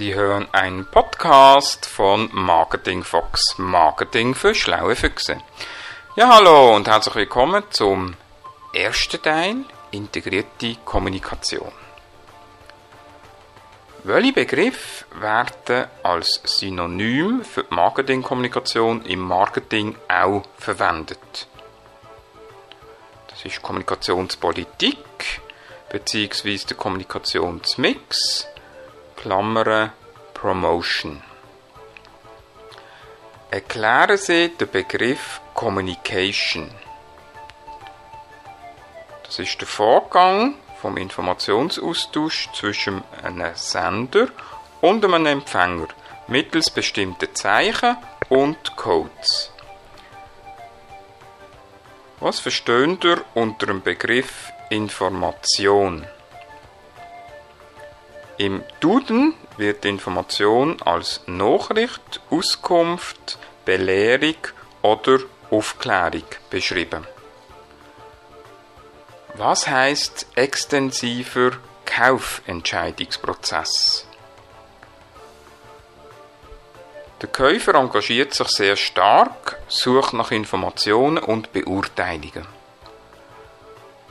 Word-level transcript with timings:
Sie 0.00 0.14
hören 0.14 0.48
einen 0.52 0.86
Podcast 0.86 1.84
von 1.84 2.30
Marketing 2.32 3.04
Fox, 3.04 3.58
Marketing 3.58 4.34
für 4.34 4.54
schlaue 4.54 4.96
Füchse. 4.96 5.42
Ja, 6.16 6.36
hallo 6.36 6.74
und 6.74 6.88
herzlich 6.88 7.16
willkommen 7.16 7.64
zum 7.68 8.14
ersten 8.72 9.20
Teil, 9.20 9.56
integrierte 9.90 10.76
Kommunikation. 10.86 11.70
Welche 14.04 14.32
Begriffe 14.32 15.04
werden 15.20 15.84
als 16.02 16.40
Synonym 16.44 17.44
für 17.44 17.64
die 17.64 17.74
Marketingkommunikation 17.74 19.04
im 19.04 19.20
Marketing 19.20 19.96
auch 20.08 20.44
verwendet? 20.56 21.46
Das 23.28 23.44
ist 23.44 23.60
Kommunikationspolitik 23.60 25.42
bzw. 25.90 26.58
der 26.70 26.76
Kommunikationsmix, 26.78 28.46
Klammern 29.20 29.92
Promotion. 30.32 31.22
Erklären 33.50 34.16
Sie 34.16 34.48
den 34.48 34.70
Begriff 34.70 35.42
Communication. 35.52 36.70
Das 39.22 39.38
ist 39.38 39.60
der 39.60 39.68
Vorgang 39.68 40.54
vom 40.80 40.96
Informationsaustausch 40.96 42.48
zwischen 42.54 43.04
einem 43.22 43.54
Sender 43.56 44.28
und 44.80 45.04
einem 45.04 45.26
Empfänger 45.26 45.88
mittels 46.26 46.70
bestimmter 46.70 47.34
Zeichen 47.34 47.98
und 48.30 48.74
Codes. 48.76 49.52
Was 52.20 52.40
versteht 52.40 53.04
ihr 53.04 53.22
unter 53.34 53.66
dem 53.66 53.82
Begriff 53.82 54.50
Information? 54.70 56.06
Im 58.40 58.64
Duden 58.80 59.34
wird 59.58 59.84
Information 59.84 60.80
als 60.80 61.20
Nachricht, 61.26 62.22
Auskunft, 62.30 63.38
Belehrung 63.66 64.36
oder 64.80 65.18
Aufklärung 65.50 66.24
beschrieben. 66.48 67.06
Was 69.34 69.68
heißt 69.68 70.28
extensiver 70.36 71.50
Kaufentscheidungsprozess? 71.84 74.06
Der 77.20 77.28
Käufer 77.28 77.74
engagiert 77.74 78.32
sich 78.32 78.48
sehr 78.48 78.76
stark, 78.76 79.58
sucht 79.68 80.14
nach 80.14 80.30
Informationen 80.30 81.18
und 81.18 81.52
Beurteilungen. 81.52 82.46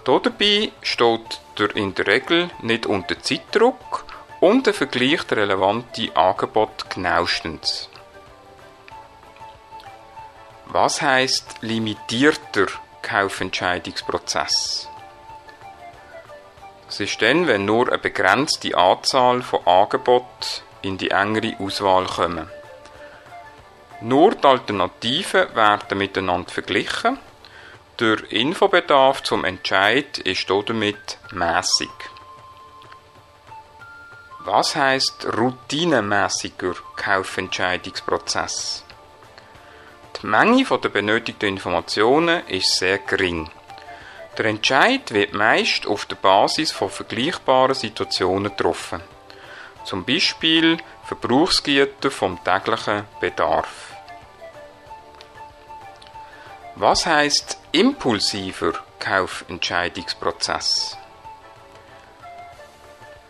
Dabei 0.04 0.72
steht 0.84 1.40
er 1.58 1.76
in 1.76 1.96
der 1.96 2.06
Regel 2.06 2.52
nicht 2.62 2.86
unter 2.86 3.20
Zeitdruck 3.20 4.06
und 4.40 4.68
er 4.68 4.74
vergleicht 4.74 5.32
relevante 5.34 6.16
Angebote 6.16 6.86
genauestens. 6.90 7.90
Was 10.66 11.02
heißt 11.02 11.58
limitierter 11.62 12.68
Kaufentscheidungsprozess? 13.02 14.88
Das 16.86 17.00
ist 17.00 17.22
dann, 17.22 17.48
wenn 17.48 17.66
nur 17.66 17.88
eine 17.88 17.98
begrenzte 17.98 18.76
Anzahl 18.76 19.42
von 19.42 19.66
Angeboten 19.66 20.64
in 20.82 20.98
die 20.98 21.12
engere 21.12 21.56
Auswahl 21.60 22.06
kommen. 22.06 22.50
Nur 24.02 24.36
die 24.36 24.48
Alternativen 24.48 25.56
werden 25.56 25.98
miteinander 25.98 26.52
verglichen. 26.52 27.20
Der 28.00 28.32
Infobedarf 28.32 29.24
zum 29.24 29.44
Entscheid 29.44 30.20
ist 30.20 30.50
damit 30.50 31.18
mäßig. 31.32 31.90
Was 34.52 34.76
heißt 34.76 35.28
routinemäßiger 35.38 36.74
Kaufentscheidungsprozess? 36.96 38.84
Die 40.20 40.26
Menge 40.26 40.64
der 40.64 40.90
benötigten 40.90 41.50
Informationen 41.50 42.42
ist 42.48 42.78
sehr 42.78 42.98
gering. 42.98 43.52
Der 44.40 44.46
Entscheid 44.46 45.14
wird 45.14 45.36
meist 45.36 45.86
auf 45.86 46.08
der 46.08 46.16
Basis 46.16 46.72
von 46.72 46.90
vergleichbaren 46.90 47.76
Situationen 47.76 48.58
getroffen. 48.58 49.04
Zum 49.84 50.04
Beispiel 50.04 50.80
Verbrauchsgüter 51.04 52.10
vom 52.10 52.44
täglichen 52.44 53.04
Bedarf. 53.22 53.94
Was 56.74 57.06
heißt 57.06 57.60
impulsiver 57.72 58.74
Kaufentscheidungsprozess? 58.98 60.98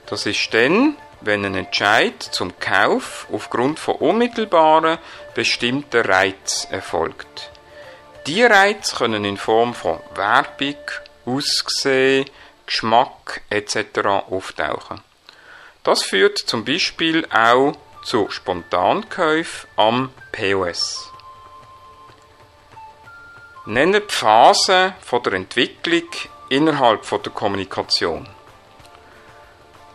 Das 0.06 0.26
ist 0.26 0.54
dann, 0.54 0.96
wenn 1.22 1.46
ein 1.46 1.56
Entscheid 1.56 2.22
zum 2.22 2.60
Kauf 2.60 3.28
aufgrund 3.32 3.80
von 3.80 3.96
unmittelbaren 3.96 4.98
bestimmten 5.34 6.02
Reizen 6.02 6.72
erfolgt. 6.72 7.52
Die 8.28 8.44
Reize 8.44 8.96
können 8.96 9.26
in 9.26 9.38
Form 9.38 9.74
von 9.74 10.00
Werbung, 10.16 10.78
Aussehen, 11.26 12.26
Geschmack 12.66 13.42
etc. 13.50 14.00
auftauchen. 14.30 15.02
Das 15.84 16.04
führt 16.04 16.38
zum 16.38 16.66
Beispiel 16.66 17.26
auch 17.32 17.74
zu 18.04 18.30
Spontankäufen 18.30 19.70
am 19.76 20.14
POS. 20.32 21.12
Nennen 23.66 24.02
die 24.08 24.14
Phasen 24.14 24.94
der 25.12 25.34
Entwicklung 25.34 26.10
innerhalb 26.50 27.08
der 27.10 27.32
Kommunikation. 27.32 28.28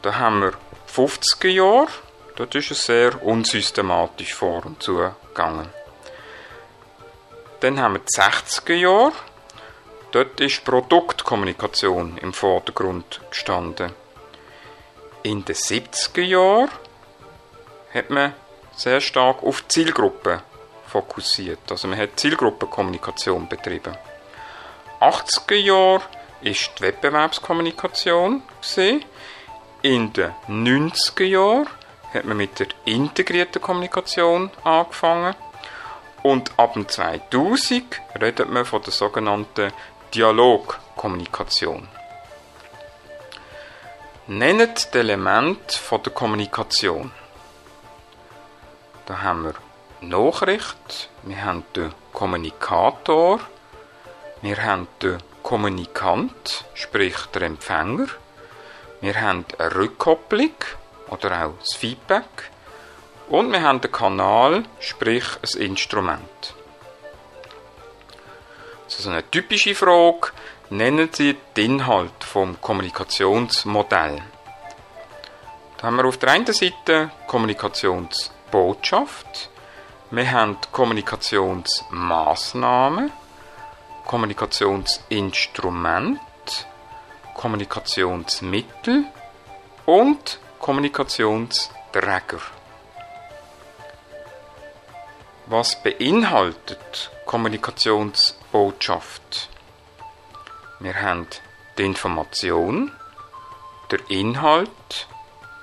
Da 0.02 0.16
haben 0.16 0.42
wir 0.42 0.52
50er 0.94 1.48
Jahre, 1.48 1.88
dort 2.36 2.54
ist 2.54 2.70
es 2.70 2.86
sehr 2.86 3.22
unsystematisch 3.22 4.34
vor 4.34 4.64
und 4.64 4.82
zugegangen. 4.82 5.68
Dann 7.60 7.80
haben 7.80 7.94
wir 7.94 8.00
die 8.00 8.20
60er 8.20 8.74
Jahre. 8.74 9.12
Dort 10.12 10.40
ist 10.40 10.64
Produktkommunikation 10.64 12.18
im 12.18 12.32
Vordergrund 12.32 13.20
gestanden. 13.30 13.92
In 15.22 15.44
den 15.44 15.56
70er 15.56 16.22
Jahren 16.22 16.70
hat 17.92 18.10
man 18.10 18.34
sehr 18.76 19.00
stark 19.00 19.42
auf 19.42 19.66
Zielgruppen 19.66 20.40
fokussiert. 20.86 21.58
Also 21.70 21.88
man 21.88 21.98
hat 21.98 22.20
Zielgruppenkommunikation 22.20 23.48
betrieben. 23.48 23.96
80er 25.00 25.56
Jahre 25.56 26.02
ist 26.42 26.70
die 26.78 26.82
Wettbewerbskommunikation 26.82 28.42
gesehen. 28.60 29.04
In 29.84 30.14
den 30.14 30.32
90er 30.48 31.24
Jahren 31.24 31.68
hat 32.14 32.24
man 32.24 32.38
mit 32.38 32.58
der 32.58 32.68
integrierten 32.86 33.60
Kommunikation 33.60 34.50
angefangen. 34.62 35.34
Und 36.22 36.58
ab 36.58 36.72
dem 36.72 36.88
2000 36.88 38.00
redet 38.18 38.48
man 38.48 38.64
von 38.64 38.80
der 38.82 38.94
sogenannten 38.94 39.70
Dialogkommunikation. 40.14 41.86
Nennt 44.26 44.94
die 44.94 44.98
Elemente 44.98 45.76
der 45.90 46.12
Kommunikation. 46.14 47.10
Da 49.04 49.20
haben 49.20 49.44
wir 49.44 49.54
Nachricht, 50.00 51.10
wir 51.24 51.44
haben 51.44 51.62
den 51.76 51.92
Kommunikator, 52.10 53.38
wir 54.40 54.62
haben 54.64 54.88
den 55.02 55.18
Kommunikant, 55.42 56.64
sprich 56.72 57.16
der 57.34 57.42
Empfänger, 57.42 58.06
wir 59.04 59.20
haben 59.20 59.44
eine 59.58 59.74
Rückkopplung 59.74 60.54
oder 61.08 61.44
auch 61.44 61.58
das 61.60 61.74
Feedback 61.74 62.24
und 63.28 63.52
wir 63.52 63.60
haben 63.60 63.82
den 63.82 63.92
Kanal, 63.92 64.64
sprich 64.80 65.24
ein 65.42 65.60
Instrument. 65.60 66.54
Also 68.86 69.10
eine 69.10 69.30
typische 69.30 69.74
Frage, 69.74 70.28
nennen 70.70 71.10
Sie 71.12 71.36
den 71.54 71.80
Inhalt 71.80 72.24
vom 72.24 72.58
Kommunikationsmodell. 72.62 74.22
Da 75.76 75.86
haben 75.86 75.96
wir 75.96 76.06
auf 76.06 76.16
der 76.16 76.30
einen 76.30 76.46
Seite 76.46 77.10
Kommunikationsbotschaft, 77.26 79.50
wir 80.10 80.32
haben 80.32 80.56
Kommunikationsmaßnahmen, 80.72 83.12
Kommunikationsinstrument, 84.06 86.20
Kommunikationsmittel 87.34 89.04
und 89.86 90.38
Kommunikationsträger. 90.60 92.40
Was 95.46 95.82
beinhaltet 95.82 97.10
Kommunikationsbotschaft? 97.26 99.50
Wir 100.80 101.02
haben 101.02 101.26
die 101.76 101.84
Information, 101.84 102.92
der 103.90 103.98
Inhalt 104.08 105.06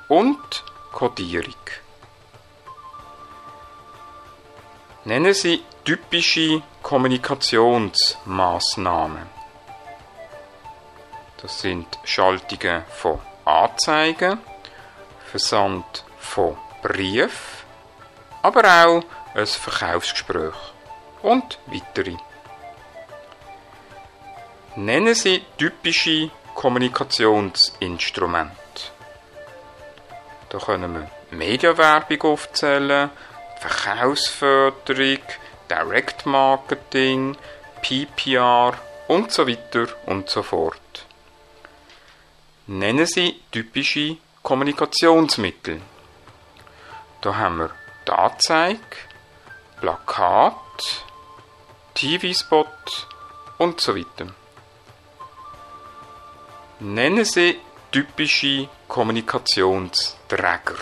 und 0.07 0.63
Codierung. 0.91 1.55
Nennen 5.03 5.33
Sie 5.33 5.63
typische 5.83 6.61
Kommunikationsmaßnahmen. 6.83 9.40
Das 11.41 11.61
sind 11.61 11.87
Schaltungen 12.03 12.83
von 12.89 13.19
Anzeigen, 13.45 14.37
Versand 15.25 16.03
von 16.19 16.55
Brief, 16.83 17.65
aber 18.43 18.63
auch 18.63 19.03
ein 19.33 19.47
Verkaufsgespräch 19.47 20.53
und 21.23 21.57
weitere. 21.67 22.17
Nennen 24.75 25.15
Sie 25.15 25.43
typische 25.57 26.29
Kommunikationsinstrumente. 26.53 28.51
Da 30.49 30.57
können 30.59 30.93
wir 30.93 31.09
Medienwerbung 31.37 32.21
aufzählen, 32.33 33.09
Verkaufsförderung, 33.59 35.19
Direct 35.69 36.25
Marketing, 36.25 37.37
PPR 37.81 38.73
und 39.07 39.31
so 39.31 39.47
weiter 39.47 39.87
und 40.05 40.29
so 40.29 40.43
fort. 40.43 40.80
Nennen 42.73 43.05
Sie 43.05 43.37
typische 43.51 44.15
Kommunikationsmittel. 44.41 45.81
Da 47.19 47.35
haben 47.35 47.57
wir 47.57 47.71
die 48.07 48.11
Anzeige, 48.13 48.79
Plakat, 49.81 51.03
TV-Spot 51.95 52.65
und 53.57 53.81
so 53.81 53.93
weiter. 53.93 54.27
Nennen 56.79 57.25
Sie 57.25 57.59
typische 57.91 58.69
Kommunikationsträger. 58.87 60.77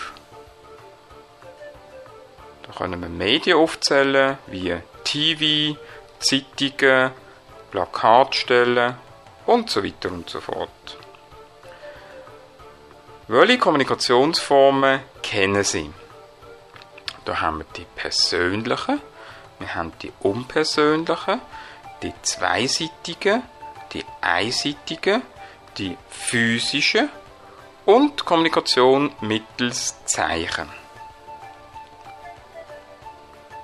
Da 2.62 2.72
können 2.78 3.00
wir 3.00 3.08
Medien 3.08 3.58
aufzählen, 3.58 4.38
wie 4.46 4.76
TV, 5.02 5.76
Zeitungen, 6.20 7.10
Plakatstellen 7.72 8.94
und 9.46 9.68
so 9.68 9.82
weiter 9.82 10.12
und 10.12 10.30
so 10.30 10.40
fort. 10.40 10.70
Welche 13.32 13.58
Kommunikationsformen 13.58 15.02
kennen 15.22 15.62
Sie? 15.62 15.88
Da 17.24 17.40
haben 17.40 17.58
wir 17.58 17.66
die 17.76 17.86
persönlichen, 17.94 19.00
wir 19.60 19.72
haben 19.72 19.92
die 20.02 20.12
unpersönlichen, 20.18 21.40
die 22.02 22.12
zweiseitigen, 22.22 23.44
die 23.92 24.04
einseitigen, 24.20 25.22
die 25.78 25.96
physischen 26.08 27.08
und 27.86 28.24
Kommunikation 28.24 29.12
mittels 29.20 29.94
Zeichen. 30.06 30.68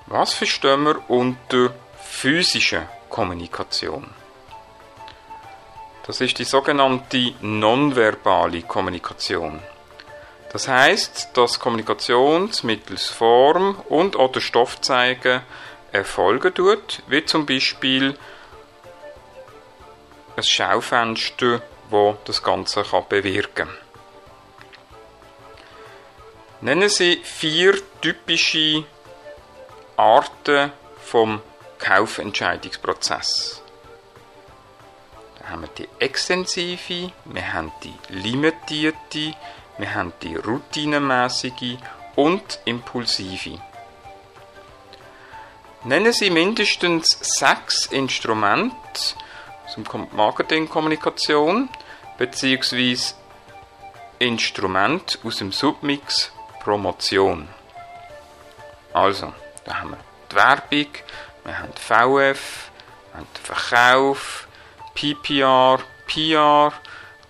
Was 0.06 0.32
verstehen 0.32 0.84
wir 0.84 1.10
unter 1.10 1.74
physischer 2.00 2.88
Kommunikation? 3.08 4.06
Das 6.06 6.20
ist 6.20 6.38
die 6.38 6.44
sogenannte 6.44 7.34
nonverbale 7.40 8.62
Kommunikation. 8.62 9.60
Das 10.52 10.68
heißt, 10.68 11.30
dass 11.34 11.58
Kommunikation 11.58 12.50
mittels 12.62 13.08
Form 13.08 13.82
und 13.88 14.14
oder 14.16 14.40
Stoffzeigen 14.40 15.42
erfolgen 15.90 16.54
tut, 16.54 17.02
wie 17.08 17.24
zum 17.24 17.44
Beispiel 17.44 18.16
ein 20.36 20.42
Schaufenster, 20.42 21.62
wo 21.90 22.16
das 22.24 22.42
Ganze 22.42 22.84
kann 22.84 23.04
bewirken. 23.08 23.68
Nennen 26.60 26.88
Sie 26.88 27.20
vier 27.22 27.74
typische 28.00 28.84
Arten 29.96 30.72
vom 31.02 31.42
Kaufentscheidungsprozess. 31.78 33.62
Haben 35.48 35.69
die 35.78 35.88
extensive, 36.00 37.12
wir 37.25 37.52
haben 37.52 37.72
die 37.82 37.94
limitierte, 38.08 39.34
wir 39.78 39.94
haben 39.94 40.12
die 40.22 40.34
routinemäßige 40.37 41.78
und 42.16 42.58
impulsive. 42.64 43.60
Nennen 45.84 46.12
Sie 46.12 46.31
mindestens 46.31 47.16
sechs 47.20 47.87
Instrumente 47.87 48.75
zum 49.72 49.84
Marketingkommunikation 50.12 51.69
bzw. 52.19 52.96
Instrument 54.19 55.19
aus 55.22 55.37
dem 55.37 55.52
Submix 55.52 56.32
Promotion. 56.60 57.49
Also, 58.92 59.32
da 59.64 59.81
haben 59.81 59.90
wir 59.90 59.99
die 60.31 60.34
Werbung, 60.34 60.92
wir 61.44 61.58
haben 61.58 61.72
VF, 61.75 62.70
wir 63.12 63.19
haben 63.19 63.26
den 63.37 63.44
Verkauf, 63.44 64.45
PPR, 64.96 65.78
PR, 66.06 66.72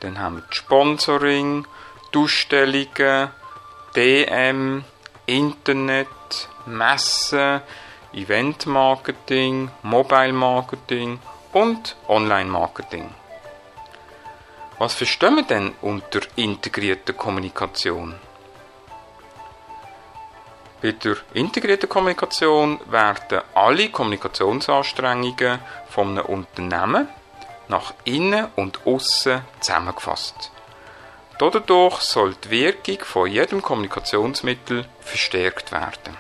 dann 0.01 0.19
haben 0.19 0.37
wir 0.37 0.45
Sponsoring, 0.51 1.67
Ausstellungen, 2.15 3.29
DM, 3.95 4.85
Internet, 5.27 6.09
Messen, 6.65 7.61
Event-Marketing, 8.15 9.71
Mobile-Marketing 9.83 11.19
und 11.53 11.97
Online-Marketing. 12.09 13.11
Was 14.79 14.95
verstehen 14.95 15.37
wir 15.37 15.43
denn 15.43 15.73
unter 15.83 16.21
integrierter 16.37 17.13
Kommunikation? 17.13 18.15
Bei 20.81 20.93
der 20.93 21.17
integrierten 21.35 21.89
Kommunikation 21.89 22.79
werden 22.87 23.41
alle 23.55 23.89
Kommunikationsanstrengungen 23.91 25.59
von 25.89 26.11
einem 26.11 26.27
Unternehmen 26.27 27.09
nach 27.69 27.95
innen 28.05 28.49
und 28.57 28.87
außen 28.87 29.43
zusammengefasst. 29.61 30.51
Dadurch 31.39 32.01
soll 32.01 32.35
die 32.35 32.51
Wirkung 32.51 32.99
von 33.05 33.31
jedem 33.31 33.61
Kommunikationsmittel 33.61 34.87
verstärkt 35.01 35.71
werden. 35.73 36.17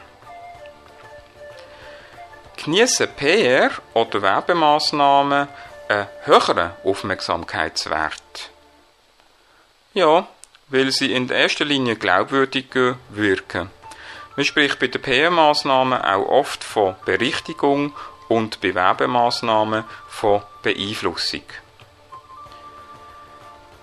Genießen 2.62 3.08
PR 3.16 3.70
oder 3.94 4.22
Werbemaßnahmen 4.22 5.48
einen 5.88 6.06
höheren 6.24 6.72
Aufmerksamkeitswert? 6.84 8.50
Ja, 9.94 10.26
weil 10.68 10.90
sie 10.90 11.12
in 11.12 11.28
erster 11.28 11.64
Linie 11.64 11.96
glaubwürdiger 11.96 12.96
wirken. 13.10 13.70
Man 14.36 14.44
spricht 14.44 14.78
bei 14.78 14.88
den 14.88 15.00
PR-Maßnahmen 15.00 16.02
auch 16.02 16.28
oft 16.28 16.62
von 16.62 16.96
Berichtigung 17.06 17.94
und 18.28 18.60
bei 18.60 18.74
Werbemaßnahmen 18.74 19.84
von 20.08 20.42
Beeinflussung. 20.62 21.42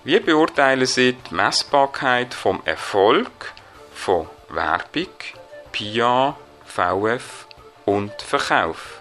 Wie 0.04 0.20
beurteilen 0.20 0.86
Sie 0.86 1.14
die 1.14 1.34
Messbarkeit 1.34 2.34
vom 2.34 2.60
Erfolg 2.66 3.52
von 3.94 4.28
Werbung, 4.50 5.08
PIA, 5.72 6.36
VF 6.66 7.46
und 7.86 8.12
Verkauf? 8.20 9.00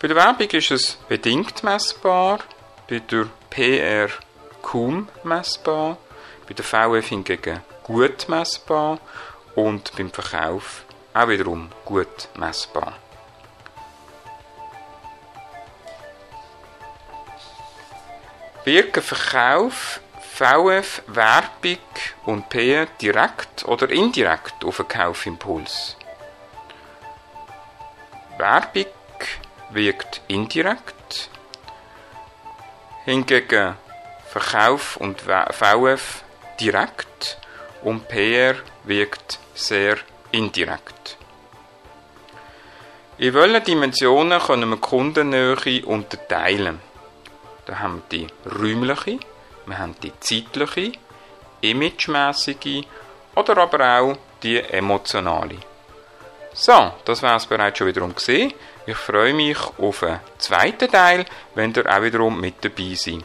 Bei 0.00 0.08
der 0.08 0.16
Werbung 0.16 0.50
ist 0.50 0.70
es 0.70 0.98
bedingt 1.08 1.62
messbar, 1.62 2.40
bei 2.90 2.98
der 2.98 3.26
PR 3.48 4.08
kaum 4.60 5.08
messbar, 5.22 5.96
bei 6.46 6.52
der 6.52 6.64
VF 6.64 7.08
hingegen 7.08 7.62
gut 7.84 8.28
messbar 8.28 8.98
und 9.54 9.96
beim 9.96 10.10
Verkauf 10.10 10.84
auch 11.14 11.28
wiederum 11.28 11.70
gut 11.86 12.28
messbar. 12.36 12.98
Wirken 18.64 19.02
Verkauf, 19.02 20.00
VF, 20.32 21.02
Werbung 21.06 21.78
und 22.24 22.48
P 22.48 22.86
direkt 22.98 23.62
oder 23.66 23.90
indirekt 23.90 24.64
auf 24.64 24.80
einen 24.80 24.88
Kaufimpuls? 24.88 25.98
Werbung 28.38 28.86
wirkt 29.68 30.22
indirekt, 30.28 31.28
hingegen 33.04 33.76
Verkauf 34.30 34.96
und 34.96 35.20
VF 35.20 36.24
direkt 36.58 37.38
und 37.82 38.08
PR 38.08 38.54
wirkt 38.84 39.40
sehr 39.54 39.98
indirekt. 40.32 41.18
In 43.18 43.34
welchen 43.34 43.62
Dimensionen 43.62 44.40
können 44.40 44.70
wir 44.70 44.78
Kundennähe 44.78 45.84
unterteilen? 45.84 46.93
Da 47.66 47.78
haben 47.78 48.02
wir 48.08 48.18
die 48.18 48.26
räumliche, 48.48 49.18
wir 49.66 49.78
haben 49.78 49.94
die 50.02 50.12
zeitliche, 50.20 50.92
imagemäßige 51.60 52.84
oder 53.34 53.56
aber 53.58 54.00
auch 54.00 54.16
die 54.42 54.58
emotionale. 54.58 55.56
So, 56.52 56.92
das 57.04 57.22
war 57.22 57.36
es 57.36 57.46
bereits 57.46 57.78
schon 57.78 57.88
wiederum 57.88 58.14
gesehen. 58.14 58.52
Ich 58.86 58.96
freue 58.96 59.34
mich 59.34 59.58
auf 59.78 60.02
einen 60.02 60.20
zweiten 60.38 60.90
Teil, 60.90 61.24
wenn 61.54 61.72
ihr 61.72 61.86
auch 61.86 62.02
wiederum 62.02 62.40
mit 62.40 62.64
dabei 62.64 62.94
seid. 62.94 63.24